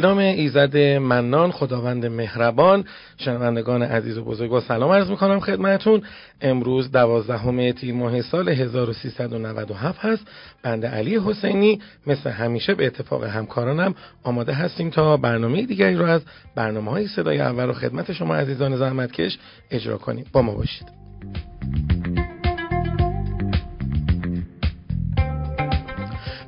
[0.00, 2.84] به نام ایزد منان خداوند مهربان
[3.16, 6.02] شنوندگان عزیز و بزرگ با سلام عرض می‌کنم خدمتون
[6.40, 10.26] امروز دوازدهم تیر ماه سال 1397 هست.
[10.62, 16.22] بنده علی حسینی مثل همیشه به اتفاق همکارانم آماده هستیم تا برنامه دیگری رو از
[16.54, 19.38] برنامه های صدای اول و خدمت شما عزیزان زحمتکش
[19.70, 20.24] اجرا کنیم.
[20.32, 20.88] با ما باشید.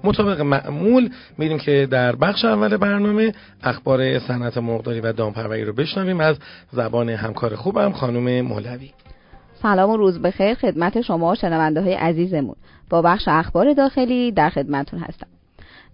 [0.05, 3.33] مطابق معمول میریم که در بخش اول برنامه
[3.63, 6.21] اخبار صنعت مرغداری و دامپروری رو بشنویم.
[6.21, 6.37] از
[6.73, 8.91] زبان همکار خوبم خانم مولوی.
[9.63, 12.57] سلام و روز بخیر خدمت شما شنونده های عزیزمون.
[12.91, 15.27] با بخش اخبار داخلی در خدمتون هستم.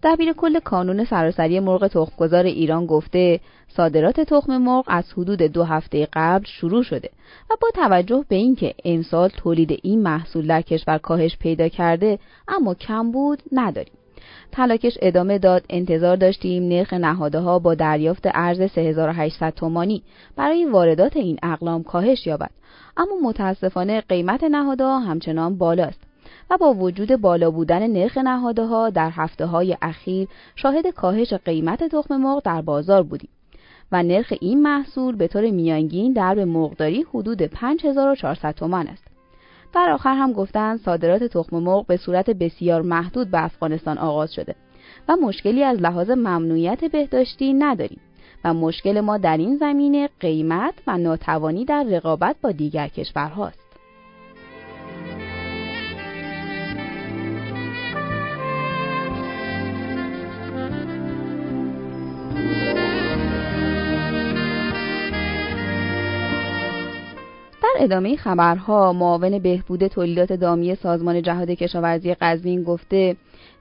[0.03, 6.09] دبیر کل کانون سراسری مرغ تخمگذار ایران گفته صادرات تخم مرغ از حدود دو هفته
[6.13, 7.11] قبل شروع شده
[7.51, 12.75] و با توجه به اینکه امسال تولید این محصول در کشور کاهش پیدا کرده اما
[12.75, 13.93] کم بود نداریم.
[14.53, 20.03] تلاکش ادامه داد انتظار داشتیم نرخ نهاده ها با دریافت ارز 3800 تومانی
[20.37, 22.51] برای واردات این اقلام کاهش یابد.
[22.97, 26.06] اما متاسفانه قیمت نهاده ها همچنان بالاست.
[26.51, 31.85] و با وجود بالا بودن نرخ نهاده ها در هفته های اخیر شاهد کاهش قیمت
[31.85, 33.29] تخم مرغ در بازار بودیم
[33.93, 39.05] و نرخ این محصول به طور میانگین در به مرغداری حدود 5400 تومان است.
[39.75, 44.55] در آخر هم گفتند صادرات تخم مرغ به صورت بسیار محدود به افغانستان آغاز شده
[45.09, 48.01] و مشکلی از لحاظ ممنوعیت بهداشتی نداریم
[48.45, 53.66] و مشکل ما در این زمینه قیمت و ناتوانی در رقابت با دیگر کشورهاست.
[67.79, 73.17] ادامه خبرها معاون بهبود تولیدات دامی سازمان جهاد کشاورزی قزوین گفته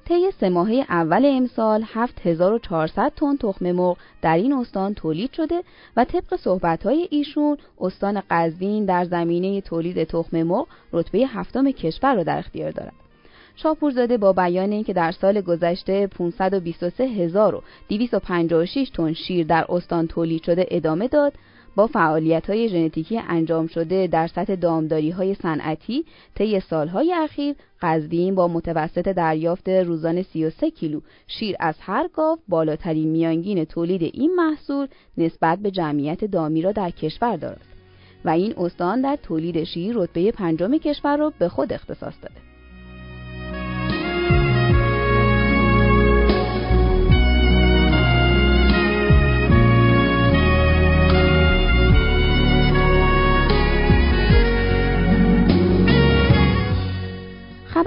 [0.06, 5.64] طی سه ماهه اول امسال 7400 تن تخم مرغ در این استان تولید شده
[5.98, 12.24] و طبق صحبت‌های ایشون استان قزوین در زمینه تولید تخم مرغ رتبه هفتم کشور را
[12.24, 12.94] در اختیار دارد.
[13.56, 21.08] شاپورزاده با بیان اینکه در سال گذشته 523256 تن شیر در استان تولید شده ادامه
[21.08, 21.34] داد
[21.76, 26.06] با فعالیت های ژنتیکی انجام شده در سطح دامداری های صنعتی
[26.36, 31.02] طی سالهای اخیر قزوین با متوسط دریافت روزانه 33 کیلو.
[31.28, 34.88] شیر از هر گاو بالاترین میانگین تولید این محصول
[35.18, 37.66] نسبت به جمعیت دامی را در کشور دارد
[38.26, 42.55] و این استان در تولید شیر رتبه پنجم کشور را به خود اختصاص داده.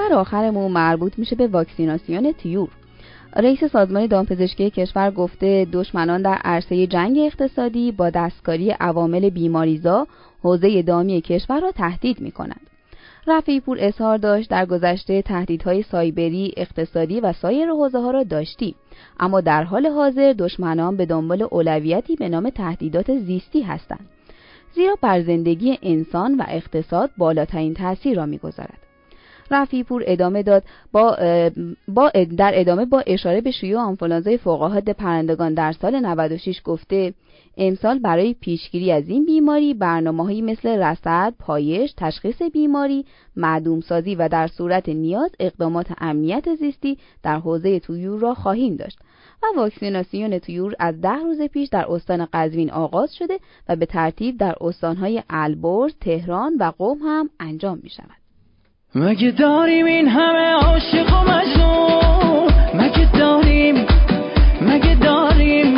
[0.09, 2.69] خبر آخرمون مربوط میشه به واکسیناسیون تیور.
[3.37, 10.07] رئیس سازمان دامپزشکی کشور گفته دشمنان در عرصه جنگ اقتصادی با دستکاری عوامل بیماریزا
[10.43, 12.71] حوزه دامی کشور را تهدید می کنند.
[13.65, 18.75] پور اظهار داشت در گذشته تهدیدهای سایبری، اقتصادی و سایر حوزه ها را داشتی.
[19.21, 24.09] اما در حال حاضر دشمنان به دنبال اولویتی به نام تهدیدات زیستی هستند.
[24.75, 28.88] زیرا بر زندگی انسان و اقتصاد بالاترین تاثیر را می‌گذارد.
[29.51, 31.17] رفی پور ادامه داد با,
[31.89, 37.15] با در ادامه با اشاره به شیوع آنفولانزای فوقاهد پرندگان در سال 96 گفته
[37.57, 43.05] امسال برای پیشگیری از این بیماری برنامه‌هایی مثل رصد، پایش، تشخیص بیماری،
[43.37, 48.99] معدوم سازی و در صورت نیاز اقدامات امنیت زیستی در حوزه تویور را خواهیم داشت.
[49.43, 53.39] و واکسیناسیون تویور از ده روز پیش در استان قزوین آغاز شده
[53.69, 58.28] و به ترتیب در استانهای البرز، تهران و قم هم انجام می شود.
[58.95, 63.87] مگه داریم این همه عاشق و مجنون؟ مگه داریم؟
[64.61, 65.75] مگه داریم؟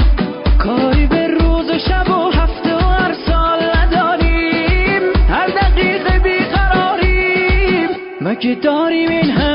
[0.58, 5.02] کاری به روز و شب و هفته و هر سال نداریم.
[5.28, 7.88] هر دقیقه بیقراریم.
[8.20, 9.49] مگه داریم این همه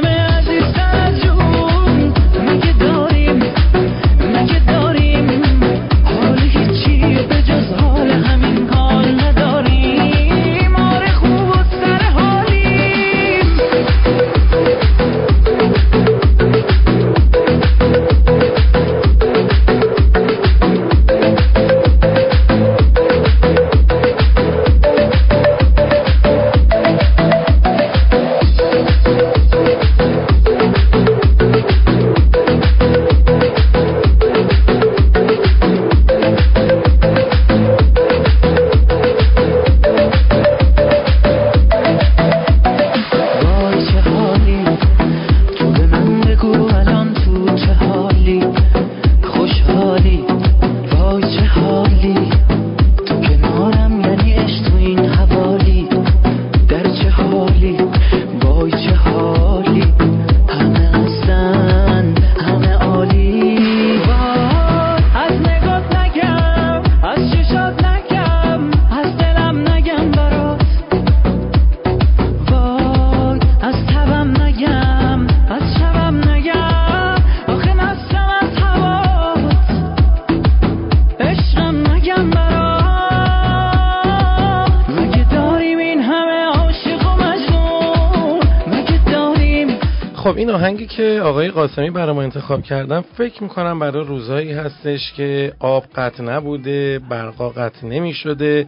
[90.36, 95.14] خب این آهنگی که آقای قاسمی برای ما انتخاب کردن فکر می‌کنم برای روزهایی هستش
[95.14, 98.68] که آب قطع نبوده برقا قطع نمی شده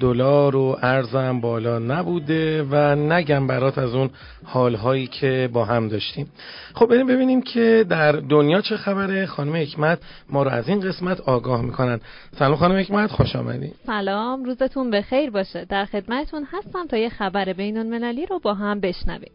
[0.00, 4.10] دلار و ارزم بالا نبوده و نگم برات از اون
[4.44, 6.30] حالهایی که با هم داشتیم.
[6.74, 9.26] خب بریم ببینیم که در دنیا چه خبره.
[9.26, 9.98] خانم حکمت
[10.30, 12.00] ما رو از این قسمت آگاه می‌کنن.
[12.38, 15.64] سلام خانم حکمت خوش آمدید سلام روزتون بخیر باشه.
[15.64, 19.32] در خدمتتون هستم تا یه خبر بین المللی رو با هم بشنویم.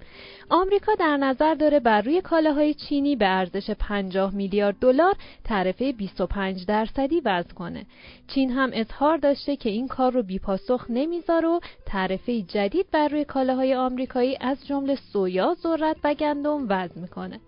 [0.49, 6.65] آمریکا در نظر داره بر روی کالاهای چینی به ارزش 50 میلیارد دلار تعرفه 25
[6.65, 7.85] درصدی وضع کنه.
[8.27, 13.25] چین هم اظهار داشته که این کار رو بیپاسخ نمی‌ذاره و تعرفه جدید بر روی
[13.25, 17.39] کالاهای آمریکایی از جمله سویا، ذرت و گندم وضع می‌کنه.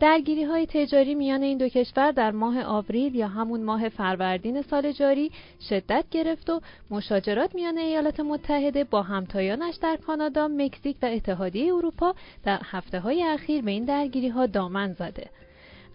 [0.00, 4.92] درگیری های تجاری میان این دو کشور در ماه آوریل یا همون ماه فروردین سال
[4.92, 5.30] جاری
[5.68, 6.60] شدت گرفت و
[6.90, 12.14] مشاجرات میان ایالات متحده با همتایانش در کانادا، مکزیک و اتحادیه اروپا
[12.44, 15.30] در هفته های اخیر به این درگیری ها دامن زده.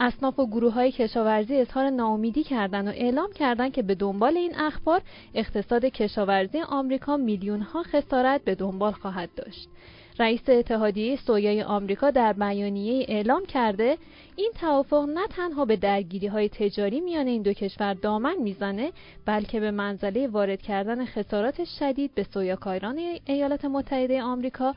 [0.04, 4.56] اصناف و گروه های کشاورزی اظهار ناامیدی کردند و اعلام کردند که به دنبال این
[4.56, 5.02] اخبار
[5.34, 9.70] اقتصاد کشاورزی آمریکا میلیون ها خسارت به دنبال خواهد داشت.
[10.20, 13.98] رئیس اتحادیه سویای آمریکا در بیانیه اعلام کرده
[14.36, 18.92] این توافق نه تنها به درگیری های تجاری میان این دو کشور دامن می‌زنه
[19.26, 24.76] بلکه به منزله وارد کردن خسارات شدید به سویاکاران ایالات متحده آمریکا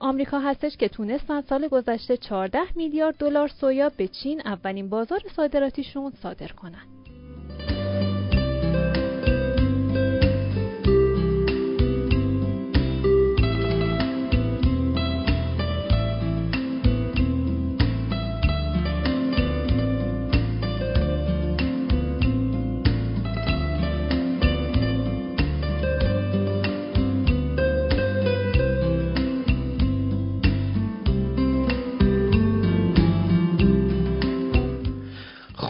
[0.00, 6.12] آمریکا هستش که تونستن سال گذشته 14 میلیارد دلار سویا به چین اولین بازار صادراتیشون
[6.22, 6.93] صادر کنند.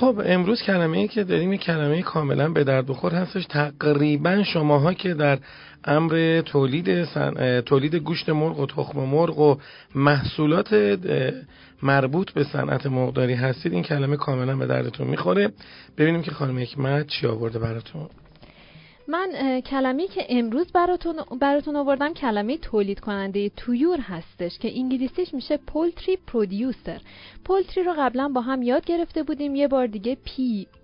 [0.05, 3.47] خب امروز کلمه ای که داریم این کلمه کاملا به درد بخور هستش.
[3.47, 5.39] تقریبا شماها که در
[5.85, 7.05] امر تولید
[7.61, 9.57] تولید گوشت مرغ و تخم مرغ و
[9.95, 10.99] محصولات
[11.83, 15.51] مربوط به صنعت مرغداری هستید این کلمه کاملا به دردتون می‌خوره.
[15.99, 18.09] ببینیم که خانم حکمت چی آورده براتون.
[19.09, 25.57] من کلمه که امروز براتون براتون آوردم کلمه تولید کننده تویور هستش که انگلیسیش میشه
[25.57, 27.01] پولتری پرودیوسر.
[27.45, 29.55] پولتری رو قبلا با هم یاد گرفته بودیم.
[29.55, 30.31] یه بار دیگه P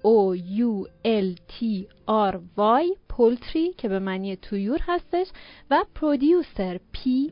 [0.02, 1.84] O U L T
[2.30, 5.26] R Y پولتری که به معنی تویور هستش
[5.70, 7.30] و پرودیوسر P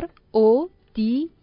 [0.00, 1.00] R O D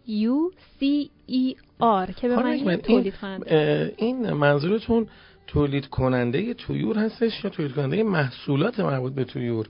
[0.08, 5.06] U C E R که به معنی تولید کننده این منظورتون
[5.52, 9.66] تولید کننده تویور هستش یا تولید کننده محصولات مربوط به تویور؟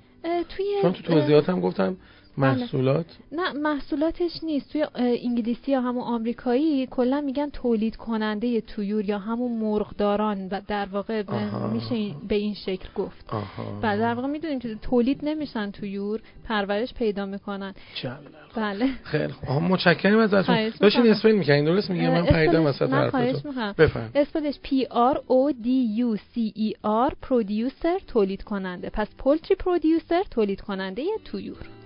[0.49, 1.97] توی چون تو توضیحات هم گفتم
[2.37, 4.73] محصولات؟ نه محصولاتش نیست.
[4.73, 10.87] توی انگلیسی یا همون آمریکایی کلا میگن تولید کننده تویور یا همون مرغداران و در
[10.87, 11.23] واقع
[11.73, 13.33] میشه به این شکل گفت.
[13.83, 17.75] و در واقع می‌دونیم که تولید نمیشن تویور پرورش پیدا می‌کنن.
[18.57, 18.89] بله.
[19.03, 19.49] خیلی خوب.
[19.63, 20.71] متشکرم ازتون.
[20.81, 24.69] داشتین اسپل می‌کنین درست میگم من پیدا وسط حرفتون بفهم اسپلش P
[25.15, 25.69] R O D
[25.99, 26.75] U C E
[27.09, 28.91] R پرودیوسر تولید کننده.
[28.91, 31.80] پس پولتری پرودیوسر تولید کننده تویور.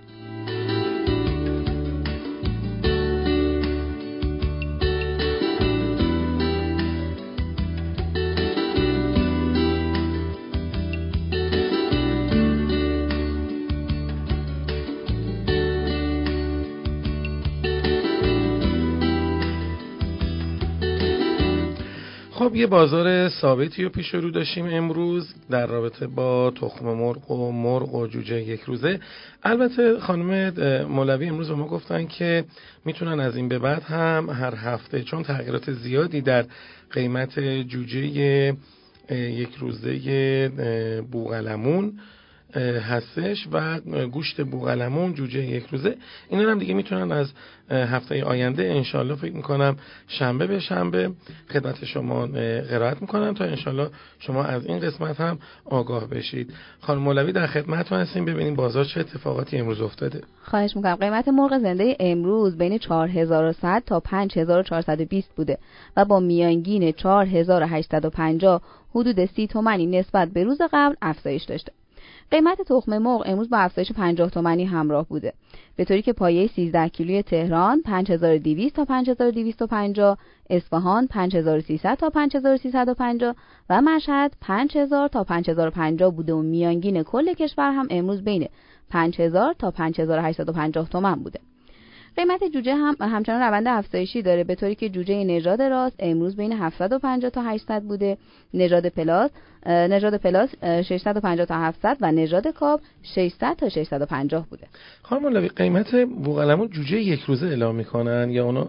[22.35, 27.51] خب یه بازار ثابتی رو پیش رو داشتیم امروز در رابطه با تخم مرغ و
[27.51, 28.99] مرغ و جوجه یک روزه.
[29.43, 30.53] البته خانم
[30.87, 32.45] مولوی امروز به ما گفتن که
[32.85, 36.45] می‌تونن از این به بعد هم هر هفته چون تغییرات زیادی در
[36.91, 37.99] قیمت جوجه
[39.11, 41.99] یک روزه بوغلمون
[42.57, 43.79] هستش و
[44.11, 45.97] گوشت بوغلمون جوجه یک روزه.
[46.29, 47.33] اینا هم دیگه می‌تونن از
[47.69, 51.11] هفته آینده انشالله فکر می‌کنم شنبه به شنبه
[51.53, 52.27] خدمت شما
[52.69, 56.53] قرائت می‌کنم تا انشالله شما از این قسمت هم آگاه بشید.
[56.79, 58.25] خانم مولوی در خدمت هستیم.
[58.25, 60.21] ببینیم بازار چه اتفاقاتی امروز افتاده.
[60.43, 60.95] خواهش می‌کنم.
[60.95, 65.57] قیمت مرغ زنده امروز بین 4100 تا 5420 بوده
[65.97, 68.61] و با میانگین 4850
[68.95, 71.71] حدود 30 تومانی نسبت به روز قبل افزایش داشته.
[72.31, 75.33] قیمت تخم مرغ امروز با افزایش 50 تومانی همراه بوده.
[75.75, 80.17] به طوری که پایه 13 کیلوی تهران 5200 تا 5250
[80.49, 83.35] اصفهان 5300 تا 5350
[83.69, 88.47] و مشهد 5000 تا 5050 بوده و میانگین کل کشور هم امروز بین
[88.89, 91.39] 5000 تا 5850 تومن بوده.
[92.17, 96.51] قیمت جوجه هم همچنان روند افزایشی داره به طوری که جوجه نژاد راست امروز بین
[96.53, 98.17] 750 تا 800 بوده
[98.53, 99.31] نژاد پلاس
[99.65, 104.67] نژاد پلاس 650 تا 700 و نژاد کاب 600 تا 650 بوده.
[105.01, 108.67] خانم قیمت بوقلمون جوجه یک روزه اعلام می‌کنن یا اونو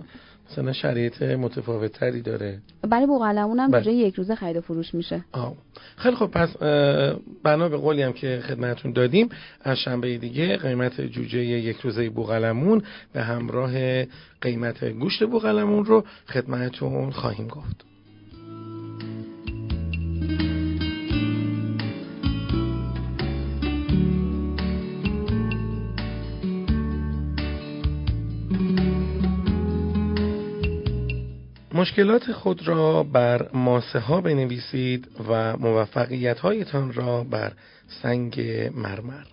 [0.50, 3.92] مثلا شرایط متفاوت تری داره برای بوقلمون هم بله.
[3.92, 5.54] یک روزه خرید و فروش میشه آه.
[5.96, 6.56] خیلی خب پس
[7.42, 9.28] بنا به قولی هم که خدمتون دادیم
[9.62, 14.04] از شنبه دیگه قیمت جوجه یک روزه بوقلمون به همراه
[14.40, 17.95] قیمت گوشت بوقلمون رو خدمتون خواهیم گفت
[31.76, 37.52] مشکلات خود را بر ماسه ها بنویسید و موفقیت هایتان را بر
[38.02, 38.40] سنگ
[38.74, 39.24] مرمر.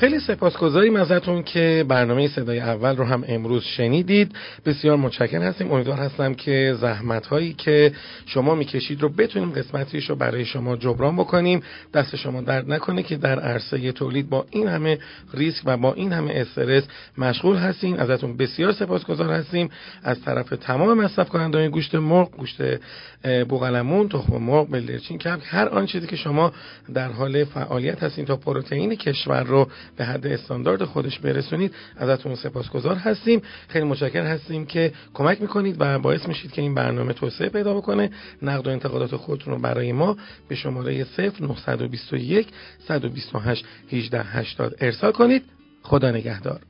[0.00, 4.32] خیلی سپاسگزاریم ازتون که برنامه صدای اول رو هم امروز شنیدید.
[4.66, 5.72] بسیار متشکرم هستیم.
[5.72, 7.92] امیدوار هستم که زحمت هایی که
[8.26, 11.62] شما می‌کشید رو بتونیم قسمتیش رو برای شما جبران بکنیم.
[11.94, 14.98] دست شما درد نکنه که در عرصه تولید با این همه
[15.34, 16.84] ریسک و با این همه استرس
[17.18, 18.00] مشغول هستین.
[18.00, 19.70] ازتون بسیار سپاسگزار هستیم.
[20.02, 22.62] از طرف تمام مصرف کنندگان گوشت مرغ گوشت
[23.48, 26.52] بوقلمون تخم مرغ بلدرچین کبک هر آن چیزی که شما
[26.94, 31.74] در حال فعالیت هستین تا پروتئین کشور رو به حد استاندارد خودش برسونید.
[31.96, 33.42] ازتون سپاسگزار هستیم.
[33.68, 38.10] خیلی متشکر هستیم که کمک می‌کنید و باعث میشید که این برنامه توسعه پیدا بکنه.
[38.42, 40.16] نقد و انتقادات خودتون رو برای ما
[40.48, 42.48] به شماره 0921
[42.88, 45.42] 128 1880 ارسال کنید.
[45.82, 46.69] خدا نگهدار.